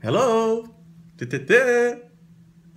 Hello! 0.00 0.62
TTT! 1.16 2.02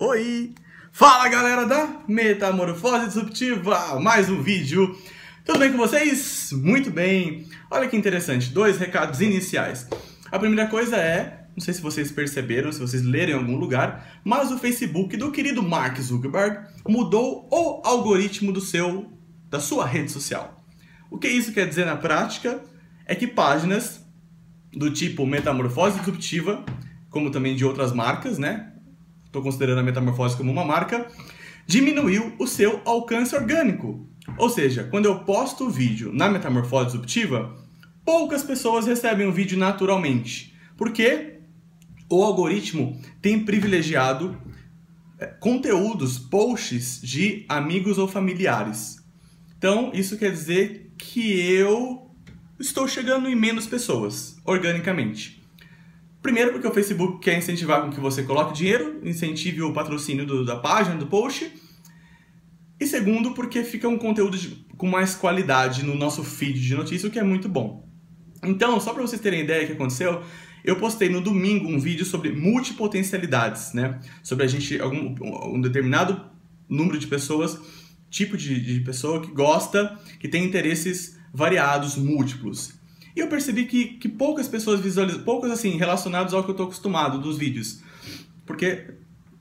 Oi! 0.00 0.56
Fala 0.90 1.28
galera 1.28 1.64
da 1.64 2.02
Metamorfose 2.08 3.06
Disruptiva! 3.06 4.00
Mais 4.00 4.28
um 4.28 4.42
vídeo! 4.42 4.98
Tudo 5.44 5.60
bem 5.60 5.70
com 5.70 5.78
vocês? 5.78 6.50
Muito 6.50 6.90
bem! 6.90 7.46
Olha 7.70 7.86
que 7.86 7.96
interessante, 7.96 8.50
dois 8.50 8.76
recados 8.76 9.20
iniciais. 9.20 9.86
A 10.32 10.36
primeira 10.36 10.68
coisa 10.68 10.96
é, 10.96 11.46
não 11.54 11.64
sei 11.64 11.72
se 11.72 11.80
vocês 11.80 12.10
perceberam, 12.10 12.72
se 12.72 12.80
vocês 12.80 13.04
leram 13.04 13.34
em 13.34 13.36
algum 13.36 13.56
lugar, 13.56 14.20
mas 14.24 14.50
o 14.50 14.58
Facebook 14.58 15.16
do 15.16 15.30
querido 15.30 15.62
Mark 15.62 16.00
Zuckerberg 16.00 16.66
mudou 16.88 17.48
o 17.52 17.86
algoritmo 17.86 18.52
do 18.52 18.60
seu, 18.60 19.12
da 19.48 19.60
sua 19.60 19.86
rede 19.86 20.10
social. 20.10 20.66
O 21.08 21.18
que 21.18 21.28
isso 21.28 21.52
quer 21.52 21.68
dizer 21.68 21.86
na 21.86 21.94
prática? 21.94 22.60
É 23.06 23.14
que 23.14 23.28
páginas 23.28 24.04
do 24.72 24.90
tipo 24.90 25.24
Metamorfose 25.24 26.00
Disruptiva 26.00 26.64
como 27.12 27.30
também 27.30 27.54
de 27.54 27.64
outras 27.64 27.92
marcas, 27.92 28.38
né? 28.38 28.72
Estou 29.26 29.42
considerando 29.42 29.78
a 29.78 29.82
Metamorfose 29.82 30.36
como 30.36 30.50
uma 30.50 30.64
marca, 30.64 31.06
diminuiu 31.66 32.34
o 32.38 32.46
seu 32.46 32.80
alcance 32.84 33.36
orgânico. 33.36 34.04
Ou 34.36 34.48
seja, 34.48 34.84
quando 34.84 35.06
eu 35.06 35.20
posto 35.20 35.66
o 35.66 35.70
vídeo 35.70 36.10
na 36.12 36.28
Metamorfose 36.28 36.86
Disruptiva, 36.86 37.56
poucas 38.04 38.42
pessoas 38.42 38.86
recebem 38.86 39.26
o 39.26 39.32
vídeo 39.32 39.58
naturalmente. 39.58 40.56
Porque 40.76 41.38
o 42.08 42.24
algoritmo 42.24 42.98
tem 43.20 43.44
privilegiado 43.44 44.36
é, 45.18 45.26
conteúdos, 45.26 46.18
posts 46.18 47.00
de 47.02 47.44
amigos 47.48 47.98
ou 47.98 48.08
familiares. 48.08 48.96
Então, 49.56 49.90
isso 49.94 50.16
quer 50.16 50.30
dizer 50.32 50.90
que 50.96 51.40
eu 51.40 52.10
estou 52.58 52.88
chegando 52.88 53.28
em 53.28 53.36
menos 53.36 53.66
pessoas, 53.66 54.36
organicamente. 54.44 55.41
Primeiro 56.22 56.52
porque 56.52 56.68
o 56.68 56.72
Facebook 56.72 57.18
quer 57.18 57.36
incentivar 57.36 57.82
com 57.82 57.90
que 57.90 57.98
você 57.98 58.22
coloque 58.22 58.54
dinheiro, 58.54 59.00
incentive 59.02 59.60
o 59.62 59.72
patrocínio 59.72 60.24
do, 60.24 60.44
da 60.44 60.54
página, 60.54 60.94
do 60.96 61.06
post. 61.06 61.52
E 62.78 62.86
segundo 62.86 63.32
porque 63.32 63.64
fica 63.64 63.88
um 63.88 63.98
conteúdo 63.98 64.38
de, 64.38 64.64
com 64.76 64.88
mais 64.88 65.16
qualidade 65.16 65.84
no 65.84 65.96
nosso 65.96 66.22
feed 66.22 66.60
de 66.60 66.74
notícias, 66.74 67.04
o 67.04 67.10
que 67.10 67.18
é 67.18 67.24
muito 67.24 67.48
bom. 67.48 67.88
Então, 68.44 68.80
só 68.80 68.92
para 68.92 69.02
vocês 69.02 69.20
terem 69.20 69.40
ideia 69.40 69.62
do 69.62 69.66
que 69.66 69.72
aconteceu, 69.72 70.22
eu 70.64 70.76
postei 70.76 71.08
no 71.08 71.20
domingo 71.20 71.68
um 71.68 71.78
vídeo 71.78 72.04
sobre 72.04 72.30
multipotencialidades, 72.30 73.72
né? 73.72 74.00
Sobre 74.22 74.44
a 74.44 74.48
gente, 74.48 74.80
algum, 74.80 75.14
um 75.54 75.60
determinado 75.60 76.30
número 76.68 76.98
de 76.98 77.08
pessoas, 77.08 77.58
tipo 78.08 78.36
de, 78.36 78.60
de 78.60 78.80
pessoa 78.80 79.20
que 79.20 79.32
gosta, 79.32 79.98
que 80.20 80.28
tem 80.28 80.44
interesses 80.44 81.18
variados, 81.34 81.96
múltiplos. 81.96 82.74
E 83.14 83.20
eu 83.20 83.28
percebi 83.28 83.66
que, 83.66 83.84
que 83.98 84.08
poucas 84.08 84.48
pessoas 84.48 84.80
visualizam, 84.80 85.22
poucos 85.22 85.50
assim, 85.50 85.76
relacionados 85.76 86.32
ao 86.32 86.42
que 86.42 86.50
eu 86.50 86.52
estou 86.52 86.66
acostumado 86.66 87.18
dos 87.18 87.36
vídeos. 87.36 87.82
Porque, 88.46 88.94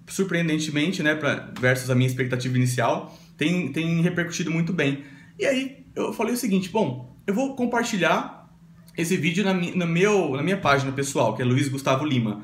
surpreendentemente, 0.08 1.02
né, 1.02 1.16
pra, 1.16 1.52
versus 1.60 1.90
a 1.90 1.96
minha 1.96 2.08
expectativa 2.08 2.56
inicial, 2.58 3.18
tem, 3.38 3.72
tem 3.72 4.02
repercutido 4.02 4.52
muito 4.52 4.74
bem. 4.74 5.04
E 5.40 5.46
aí 5.46 5.86
eu 5.96 6.14
falei 6.14 6.34
o 6.34 6.38
seguinte, 6.38 6.70
bom, 6.70 7.16
eu 7.26 7.34
vou 7.34 7.56
compartilhar 7.56 8.50
esse 8.98 9.16
vídeo 9.18 9.44
na, 9.44 9.54
na, 9.54 9.86
meu, 9.86 10.36
na 10.36 10.44
minha 10.44 10.58
página 10.58 10.92
pessoal, 10.92 11.36
que 11.36 11.42
é 11.42 11.46
Luiz 11.46 11.68
Gustavo 11.70 12.06
Lima. 12.06 12.44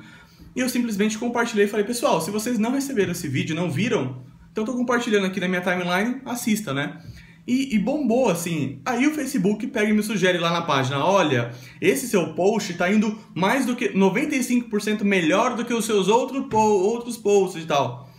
E 0.56 0.60
eu 0.60 0.70
simplesmente 0.70 1.18
compartilhei 1.18 1.66
e 1.66 1.68
falei, 1.68 1.86
pessoal, 1.86 2.22
se 2.22 2.32
vocês 2.32 2.58
não 2.58 2.72
receberam 2.72 3.12
esse 3.12 3.28
vídeo, 3.28 3.56
não 3.56 3.70
viram, 3.70 4.24
então 4.52 4.66
tô 4.66 4.74
compartilhando 4.74 5.28
aqui 5.28 5.40
na 5.40 5.48
minha 5.48 5.62
timeline, 5.62 6.22
assista, 6.26 6.74
né? 6.74 7.00
E, 7.48 7.74
e, 7.76 7.80
bombou, 7.80 8.30
assim. 8.30 8.82
Aí 8.86 9.08
o 9.08 9.14
Facebook 9.14 9.66
pega 9.68 9.90
e 9.90 9.94
me 9.94 10.04
sugere 10.04 10.38
lá 10.38 10.52
na 10.52 10.64
página: 10.64 11.04
olha, 11.04 11.52
esse 11.80 12.06
seu 12.08 12.34
post 12.34 12.74
está 12.74 12.92
indo 12.92 13.18
mais 13.34 13.66
do 13.66 13.74
que 13.74 13.90
95% 13.90 15.04
melhor 15.04 15.56
do 15.56 15.64
que 15.64 15.74
os 15.74 15.86
seus 15.86 16.10
outro 16.10 16.50
po 16.50 16.58
outros 16.58 17.16
posts 17.16 17.64
e 17.64 17.66
tal. 17.66 18.12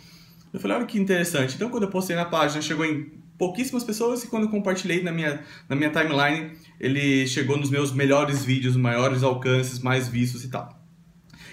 Eu 0.50 0.58
falei: 0.58 0.78
olha 0.78 0.86
que 0.86 0.98
interessante. 0.98 1.56
Então, 1.56 1.68
quando 1.68 1.82
eu 1.82 1.90
postei 1.90 2.16
na 2.16 2.24
página, 2.24 2.62
chegou 2.62 2.86
em 2.86 3.18
pouquíssimas 3.36 3.84
pessoas 3.84 4.24
e 4.24 4.28
quando 4.28 4.44
eu 4.44 4.48
compartilhei 4.48 5.02
na 5.02 5.12
minha, 5.12 5.40
na 5.68 5.76
minha 5.76 5.90
timeline, 5.90 6.52
ele 6.80 7.26
chegou 7.26 7.58
nos 7.58 7.68
meus 7.68 7.92
melhores 7.92 8.42
vídeos, 8.42 8.76
maiores 8.76 9.22
alcances, 9.22 9.78
mais 9.78 10.08
vistos 10.08 10.42
e 10.42 10.48
tal. 10.48 10.74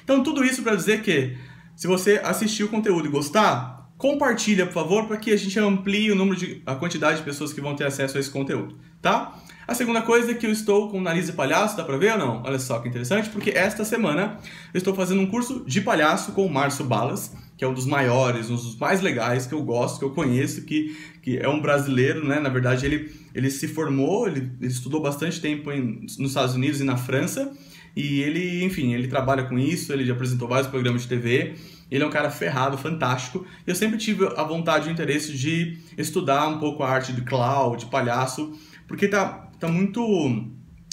Então, 0.01 0.23
tudo 0.23 0.45
isso 0.45 0.63
para 0.63 0.75
dizer 0.75 1.01
que 1.01 1.35
se 1.75 1.87
você 1.87 2.21
assistir 2.23 2.63
o 2.63 2.69
conteúdo 2.69 3.07
e 3.07 3.11
gostar, 3.11 3.74
compartilha, 3.97 4.65
por 4.65 4.73
favor, 4.73 5.07
para 5.07 5.17
que 5.17 5.31
a 5.31 5.37
gente 5.37 5.57
amplie 5.59 6.11
o 6.11 6.15
número 6.15 6.37
de 6.37 6.61
a 6.65 6.75
quantidade 6.75 7.17
de 7.17 7.23
pessoas 7.23 7.53
que 7.53 7.61
vão 7.61 7.75
ter 7.75 7.85
acesso 7.85 8.17
a 8.17 8.19
esse 8.19 8.29
conteúdo, 8.29 8.77
tá? 9.01 9.39
A 9.67 9.73
segunda 9.73 10.01
coisa 10.01 10.31
é 10.31 10.33
que 10.35 10.45
eu 10.45 10.51
estou 10.51 10.89
com 10.89 10.99
o 10.99 11.01
nariz 11.01 11.25
de 11.25 11.33
palhaço, 11.33 11.75
dá 11.75 11.83
pra 11.83 11.97
ver 11.97 12.13
ou 12.13 12.19
não? 12.19 12.43
Olha 12.43 12.59
só 12.59 12.77
que 12.79 12.87
interessante, 12.87 13.29
porque 13.29 13.49
esta 13.49 13.83
semana 13.83 14.37
eu 14.73 14.77
estou 14.77 14.93
fazendo 14.93 15.21
um 15.21 15.25
curso 15.25 15.63
de 15.65 15.81
palhaço 15.81 16.33
com 16.33 16.45
o 16.45 16.53
Márcio 16.53 16.85
Balas, 16.85 17.35
que 17.57 17.63
é 17.63 17.67
um 17.67 17.73
dos 17.73 17.85
maiores, 17.85 18.49
um 18.49 18.55
dos 18.55 18.77
mais 18.77 19.01
legais 19.01 19.47
que 19.47 19.53
eu 19.53 19.63
gosto, 19.63 19.97
que 19.97 20.05
eu 20.05 20.11
conheço, 20.11 20.65
que, 20.65 20.95
que 21.21 21.37
é 21.37 21.47
um 21.49 21.59
brasileiro, 21.59 22.27
né? 22.27 22.39
Na 22.39 22.49
verdade, 22.49 22.85
ele, 22.85 23.11
ele 23.33 23.49
se 23.49 23.67
formou, 23.67 24.27
ele, 24.27 24.51
ele 24.61 24.71
estudou 24.71 25.01
bastante 25.01 25.41
tempo 25.41 25.71
em, 25.71 26.01
nos 26.19 26.31
Estados 26.31 26.53
Unidos 26.53 26.79
e 26.81 26.83
na 26.83 26.97
França, 26.97 27.51
e 27.95 28.21
ele, 28.21 28.63
enfim, 28.63 28.93
ele 28.93 29.07
trabalha 29.07 29.45
com 29.45 29.57
isso, 29.57 29.93
ele 29.93 30.05
já 30.05 30.13
apresentou 30.13 30.47
vários 30.47 30.67
programas 30.67 31.03
de 31.03 31.07
TV, 31.07 31.55
ele 31.89 32.03
é 32.03 32.07
um 32.07 32.09
cara 32.09 32.29
ferrado, 32.29 32.77
fantástico. 32.77 33.45
Eu 33.65 33.75
sempre 33.75 33.97
tive 33.97 34.27
a 34.35 34.43
vontade 34.43 34.87
e 34.87 34.91
o 34.91 34.93
interesse 34.93 35.33
de 35.33 35.77
estudar 35.97 36.47
um 36.47 36.59
pouco 36.59 36.83
a 36.83 36.89
arte 36.89 37.13
de 37.13 37.21
clown, 37.21 37.75
de 37.75 37.85
palhaço, 37.85 38.53
porque 38.87 39.07
tá, 39.07 39.49
tá 39.59 39.67
muito 39.67 40.01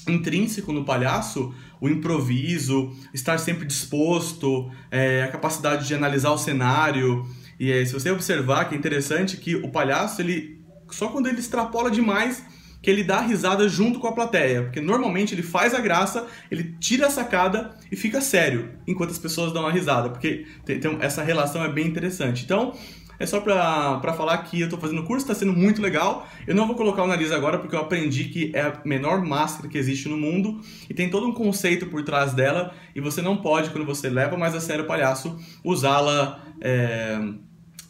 intrínseco 0.09 0.73
no 0.73 0.85
palhaço 0.85 1.55
o 1.81 1.89
improviso, 1.89 2.93
estar 3.13 3.39
sempre 3.39 3.67
disposto, 3.67 4.71
é, 4.89 5.25
a 5.25 5.29
capacidade 5.29 5.87
de 5.87 5.95
analisar 5.95 6.31
o 6.31 6.39
cenário. 6.39 7.27
E 7.59 7.73
é, 7.73 7.85
se 7.85 7.93
você 7.93 8.09
observar 8.11 8.69
que 8.69 8.75
é 8.77 8.79
interessante 8.79 9.37
que 9.37 9.57
o 9.57 9.69
palhaço, 9.69 10.23
ele 10.23 10.63
só 10.91 11.09
quando 11.09 11.27
ele 11.27 11.41
extrapola 11.41 11.91
demais 11.91 12.45
que 12.83 12.91
ele 12.91 13.05
dá 13.05 13.21
risada 13.21 13.69
junto 13.69 14.01
com 14.01 14.09
a 14.09 14.13
plateia, 14.13 14.63
porque 14.65 14.81
normalmente 14.81 15.35
ele 15.35 15.43
faz 15.43 15.73
a 15.73 15.81
graça, 15.81 16.27
ele 16.51 16.75
tira 16.81 17.07
a 17.07 17.11
sacada 17.11 17.71
e 17.91 17.97
fica 17.97 18.21
sério, 18.21 18.71
enquanto 18.87 19.11
as 19.11 19.19
pessoas 19.19 19.53
dão 19.53 19.65
a 19.67 19.71
risada, 19.71 20.11
porque 20.11 20.47
tem, 20.65 20.81
tem, 20.81 20.99
essa 21.01 21.23
relação 21.23 21.65
é 21.65 21.69
bem 21.69 21.87
interessante. 21.87 22.45
Então, 22.45 22.75
é 23.21 23.27
só 23.27 23.41
pra, 23.41 23.99
pra 24.01 24.13
falar 24.15 24.37
que 24.39 24.61
eu 24.61 24.69
tô 24.69 24.77
fazendo 24.77 25.03
o 25.03 25.05
curso, 25.05 25.25
tá 25.25 25.35
sendo 25.35 25.53
muito 25.53 25.81
legal. 25.81 26.27
Eu 26.45 26.57
não 26.57 26.67
vou 26.67 26.75
colocar 26.75 27.05
o 27.05 27.07
nariz 27.07 27.31
agora 27.31 27.57
porque 27.57 27.77
eu 27.77 27.79
aprendi 27.79 28.25
que 28.25 28.51
é 28.53 28.63
a 28.63 28.81
menor 28.85 29.25
máscara 29.25 29.69
que 29.69 29.79
existe 29.79 30.09
no 30.09 30.17
mundo 30.17 30.61
e 30.91 30.95
tem 30.95 31.09
todo 31.09 31.29
um 31.29 31.33
conceito 31.33 31.87
por 31.87 32.03
trás 32.03 32.35
dela 32.35 32.75
e 32.97 33.01
você 33.01 33.23
não 33.23 33.37
pode, 33.37 33.71
quando 33.71 33.87
você 33.87 34.11
leva 34.11 34.37
mais 34.37 34.57
a 34.57 34.61
sério 34.61 34.83
o 34.83 34.89
palhaço, 34.89 35.39
usá-la. 35.63 36.43
É 36.61 37.17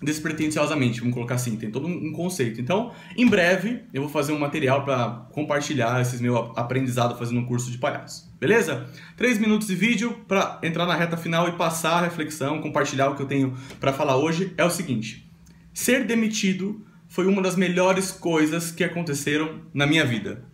despretensiosamente, 0.02 1.00
vamos 1.00 1.14
colocar 1.14 1.36
assim, 1.36 1.56
tem 1.56 1.70
todo 1.70 1.86
um 1.86 2.12
conceito. 2.12 2.60
Então, 2.60 2.92
em 3.16 3.26
breve, 3.26 3.82
eu 3.94 4.02
vou 4.02 4.10
fazer 4.10 4.32
um 4.32 4.38
material 4.38 4.84
para 4.84 5.26
compartilhar 5.32 6.00
esses 6.00 6.20
meu 6.20 6.36
aprendizado 6.56 7.16
fazendo 7.16 7.40
um 7.40 7.46
curso 7.46 7.70
de 7.70 7.78
palhaço. 7.78 8.30
Beleza? 8.40 8.88
Três 9.16 9.38
minutos 9.38 9.68
de 9.68 9.74
vídeo 9.74 10.20
para 10.26 10.58
entrar 10.62 10.86
na 10.86 10.96
reta 10.96 11.16
final 11.16 11.48
e 11.48 11.52
passar 11.52 11.98
a 11.98 12.02
reflexão, 12.02 12.60
compartilhar 12.60 13.08
o 13.10 13.14
que 13.14 13.22
eu 13.22 13.26
tenho 13.26 13.54
para 13.78 13.92
falar 13.92 14.16
hoje 14.16 14.52
é 14.58 14.64
o 14.64 14.70
seguinte: 14.70 15.30
ser 15.72 16.04
demitido 16.04 16.84
foi 17.08 17.26
uma 17.26 17.42
das 17.42 17.56
melhores 17.56 18.10
coisas 18.10 18.70
que 18.70 18.82
aconteceram 18.82 19.60
na 19.72 19.86
minha 19.86 20.04
vida. 20.04 20.44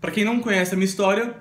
Para 0.00 0.10
quem 0.10 0.24
não 0.24 0.40
conhece 0.40 0.72
a 0.72 0.76
minha 0.76 0.86
história, 0.86 1.36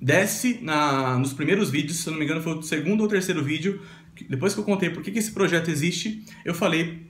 desce 0.00 0.58
na, 0.60 1.16
nos 1.18 1.32
primeiros 1.32 1.70
vídeos, 1.70 1.98
se 1.98 2.08
eu 2.08 2.12
não 2.12 2.18
me 2.18 2.24
engano 2.24 2.42
foi 2.42 2.54
o 2.54 2.62
segundo 2.62 3.02
ou 3.02 3.08
terceiro 3.08 3.42
vídeo, 3.42 3.80
depois 4.28 4.54
que 4.54 4.60
eu 4.60 4.64
contei 4.64 4.90
por 4.90 5.02
que, 5.02 5.10
que 5.10 5.18
esse 5.18 5.32
projeto 5.32 5.70
existe, 5.70 6.24
eu 6.44 6.54
falei 6.54 7.06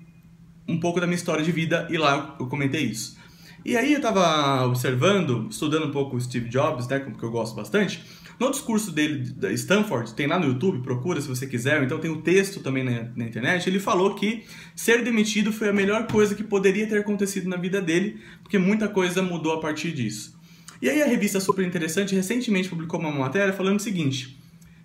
um 0.66 0.80
pouco 0.80 1.00
da 1.00 1.06
minha 1.06 1.16
história 1.16 1.44
de 1.44 1.52
vida 1.52 1.86
e 1.90 1.98
lá 1.98 2.36
eu 2.40 2.46
comentei 2.46 2.84
isso. 2.84 3.18
E 3.64 3.76
aí 3.76 3.92
eu 3.92 3.96
estava 3.96 4.66
observando, 4.66 5.48
estudando 5.50 5.86
um 5.86 5.90
pouco 5.90 6.16
o 6.16 6.20
Steve 6.20 6.48
Jobs, 6.48 6.86
né, 6.86 7.00
que 7.00 7.22
eu 7.22 7.30
gosto 7.30 7.54
bastante. 7.54 8.02
No 8.38 8.50
discurso 8.50 8.90
dele 8.90 9.30
da 9.30 9.52
Stanford, 9.52 10.12
tem 10.12 10.26
lá 10.26 10.38
no 10.38 10.46
YouTube, 10.46 10.82
procura 10.82 11.20
se 11.20 11.28
você 11.28 11.46
quiser, 11.46 11.82
então 11.82 11.98
tem 11.98 12.10
o 12.10 12.14
um 12.14 12.20
texto 12.20 12.60
também 12.60 12.82
na, 12.82 13.04
na, 13.14 13.24
internet. 13.24 13.68
Ele 13.68 13.78
falou 13.78 14.14
que 14.14 14.44
ser 14.74 15.04
demitido 15.04 15.52
foi 15.52 15.68
a 15.68 15.72
melhor 15.72 16.06
coisa 16.08 16.34
que 16.34 16.42
poderia 16.42 16.86
ter 16.86 16.98
acontecido 16.98 17.48
na 17.48 17.56
vida 17.56 17.80
dele, 17.80 18.20
porque 18.42 18.58
muita 18.58 18.88
coisa 18.88 19.22
mudou 19.22 19.52
a 19.52 19.60
partir 19.60 19.92
disso. 19.92 20.36
E 20.82 20.90
aí 20.90 21.00
a 21.00 21.06
revista 21.06 21.38
Super 21.38 21.64
Interessante 21.64 22.14
recentemente 22.14 22.68
publicou 22.68 22.98
uma 22.98 23.12
matéria 23.12 23.52
falando 23.52 23.78
o 23.78 23.82
seguinte: 23.82 24.36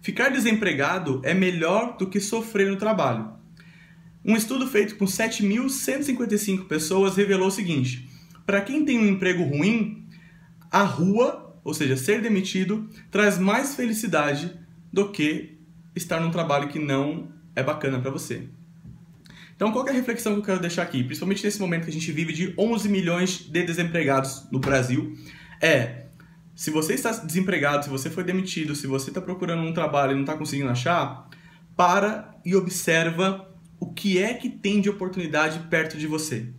Ficar 0.01 0.29
desempregado 0.29 1.21
é 1.23 1.33
melhor 1.33 1.97
do 1.97 2.07
que 2.07 2.19
sofrer 2.19 2.69
no 2.69 2.77
trabalho. 2.77 3.33
Um 4.23 4.35
estudo 4.35 4.67
feito 4.67 4.95
com 4.95 5.05
7.155 5.05 6.67
pessoas 6.67 7.15
revelou 7.15 7.47
o 7.47 7.51
seguinte: 7.51 8.09
para 8.45 8.61
quem 8.61 8.85
tem 8.85 8.99
um 8.99 9.07
emprego 9.07 9.43
ruim, 9.43 10.07
a 10.71 10.83
rua, 10.83 11.59
ou 11.63 11.73
seja, 11.73 11.97
ser 11.97 12.21
demitido, 12.21 12.89
traz 13.11 13.37
mais 13.37 13.75
felicidade 13.75 14.57
do 14.91 15.11
que 15.11 15.57
estar 15.95 16.19
num 16.19 16.31
trabalho 16.31 16.69
que 16.69 16.79
não 16.79 17.31
é 17.55 17.61
bacana 17.61 17.99
para 17.99 18.11
você. 18.11 18.47
Então, 19.55 19.71
qual 19.73 19.85
é 19.87 19.91
a 19.91 19.93
reflexão 19.93 20.33
que 20.33 20.39
eu 20.39 20.45
quero 20.45 20.61
deixar 20.61 20.83
aqui, 20.83 21.03
principalmente 21.03 21.43
nesse 21.43 21.59
momento 21.59 21.83
que 21.83 21.89
a 21.89 21.93
gente 21.93 22.11
vive 22.13 22.31
de 22.31 22.53
11 22.57 22.87
milhões 22.87 23.39
de 23.39 23.63
desempregados 23.63 24.47
no 24.49 24.59
Brasil, 24.59 25.17
é 25.61 26.05
se 26.59 26.71
você 26.71 26.93
está 26.93 27.11
desempregado, 27.11 27.85
se 27.85 27.89
você 27.89 28.09
foi 28.09 28.21
demitido, 28.21 28.75
se 28.75 28.85
você 28.85 29.11
está 29.11 29.21
procurando 29.21 29.61
um 29.63 29.71
trabalho 29.71 30.11
e 30.11 30.15
não 30.15 30.23
está 30.23 30.35
conseguindo 30.35 30.69
achar, 30.69 31.29
para 31.73 32.35
e 32.43 32.53
observa 32.53 33.49
o 33.79 33.93
que 33.93 34.21
é 34.21 34.33
que 34.33 34.49
tem 34.49 34.81
de 34.81 34.89
oportunidade 34.89 35.57
perto 35.69 35.97
de 35.97 36.05
você. 36.05 36.49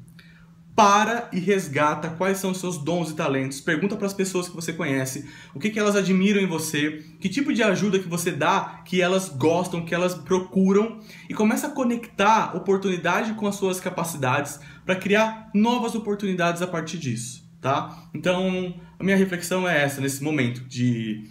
Para 0.74 1.28
e 1.34 1.38
resgata 1.38 2.08
quais 2.08 2.38
são 2.38 2.52
os 2.52 2.60
seus 2.60 2.78
dons 2.78 3.10
e 3.10 3.14
talentos. 3.14 3.60
Pergunta 3.60 3.94
para 3.94 4.06
as 4.06 4.14
pessoas 4.14 4.48
que 4.48 4.56
você 4.56 4.72
conhece 4.72 5.28
o 5.54 5.60
que, 5.60 5.68
que 5.68 5.78
elas 5.78 5.94
admiram 5.94 6.40
em 6.40 6.46
você, 6.46 7.04
que 7.20 7.28
tipo 7.28 7.52
de 7.52 7.62
ajuda 7.62 7.98
que 7.98 8.08
você 8.08 8.32
dá, 8.32 8.80
que 8.86 9.02
elas 9.02 9.28
gostam, 9.28 9.84
que 9.84 9.94
elas 9.94 10.14
procuram, 10.14 10.98
e 11.28 11.34
começa 11.34 11.66
a 11.66 11.72
conectar 11.72 12.56
oportunidade 12.56 13.34
com 13.34 13.46
as 13.46 13.56
suas 13.56 13.78
capacidades 13.78 14.60
para 14.86 14.96
criar 14.96 15.50
novas 15.52 15.94
oportunidades 15.94 16.62
a 16.62 16.66
partir 16.66 16.96
disso, 16.96 17.46
tá? 17.60 18.08
Então, 18.14 18.80
a 19.00 19.02
minha 19.02 19.16
reflexão 19.16 19.66
é 19.66 19.82
essa 19.82 19.98
nesse 19.98 20.22
momento 20.22 20.60
de, 20.68 21.24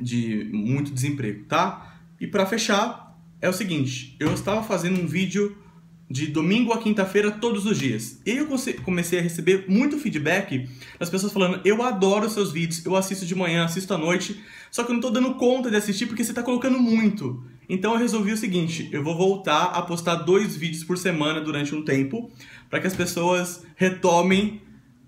de 0.00 0.48
muito 0.52 0.92
desemprego, 0.92 1.44
tá? 1.46 1.98
E 2.20 2.28
para 2.28 2.46
fechar, 2.46 3.18
é 3.42 3.48
o 3.48 3.52
seguinte: 3.52 4.16
eu 4.20 4.32
estava 4.32 4.62
fazendo 4.62 5.02
um 5.02 5.06
vídeo 5.06 5.58
de 6.08 6.28
domingo 6.28 6.72
a 6.72 6.78
quinta-feira 6.78 7.32
todos 7.32 7.66
os 7.66 7.76
dias. 7.76 8.20
E 8.24 8.30
eu 8.30 8.46
comecei 8.84 9.18
a 9.18 9.22
receber 9.22 9.64
muito 9.68 9.98
feedback 9.98 10.68
das 10.96 11.10
pessoas 11.10 11.32
falando: 11.32 11.60
"Eu 11.64 11.82
adoro 11.82 12.30
seus 12.30 12.52
vídeos, 12.52 12.86
eu 12.86 12.94
assisto 12.94 13.26
de 13.26 13.34
manhã, 13.34 13.64
assisto 13.64 13.92
à 13.92 13.98
noite, 13.98 14.40
só 14.70 14.84
que 14.84 14.92
eu 14.92 14.94
não 14.94 15.00
tô 15.00 15.10
dando 15.10 15.34
conta 15.34 15.68
de 15.68 15.76
assistir 15.76 16.06
porque 16.06 16.22
você 16.22 16.32
tá 16.32 16.42
colocando 16.44 16.78
muito". 16.78 17.44
Então 17.68 17.94
eu 17.94 17.98
resolvi 17.98 18.30
o 18.30 18.36
seguinte, 18.36 18.88
eu 18.92 19.02
vou 19.02 19.16
voltar 19.16 19.64
a 19.64 19.82
postar 19.82 20.14
dois 20.14 20.54
vídeos 20.54 20.84
por 20.84 20.96
semana 20.96 21.40
durante 21.40 21.74
um 21.74 21.84
tempo, 21.84 22.30
para 22.70 22.78
que 22.78 22.86
as 22.86 22.94
pessoas 22.94 23.64
retomem 23.74 24.60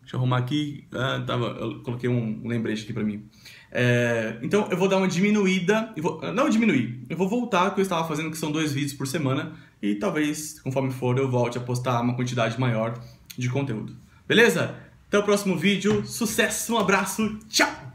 Deixa 0.09 0.17
eu 0.17 0.21
arrumar 0.21 0.39
aqui. 0.39 0.87
Ah, 0.91 1.23
tava, 1.27 1.49
eu 1.61 1.83
coloquei 1.83 2.09
um 2.09 2.41
lembrete 2.49 2.83
aqui 2.83 2.95
para 2.95 3.05
mim. 3.05 3.27
É, 3.71 4.39
então 4.41 4.67
eu 4.71 4.77
vou 4.79 4.89
dar 4.89 4.97
uma 4.97 5.07
diminuída. 5.07 5.93
Vou, 5.99 6.19
não 6.33 6.49
diminuir, 6.49 7.05
eu 7.11 7.17
vou 7.17 7.29
voltar 7.29 7.75
que 7.75 7.81
eu 7.81 7.83
estava 7.83 8.09
fazendo, 8.09 8.31
que 8.31 8.39
são 8.39 8.51
dois 8.51 8.73
vídeos 8.73 8.95
por 8.95 9.07
semana. 9.07 9.53
E 9.83 9.97
talvez, 9.97 10.61
conforme 10.61 10.91
for, 10.91 11.19
eu 11.19 11.31
volte 11.31 11.59
a 11.59 11.61
postar 11.61 12.01
uma 12.01 12.17
quantidade 12.17 12.59
maior 12.59 12.99
de 13.37 13.51
conteúdo. 13.51 13.95
Beleza? 14.27 14.77
Até 15.09 15.19
o 15.19 15.23
próximo 15.23 15.59
vídeo. 15.59 16.03
Sucesso, 16.07 16.75
um 16.75 16.79
abraço, 16.79 17.39
tchau! 17.51 17.88